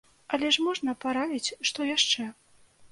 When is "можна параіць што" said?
0.69-1.79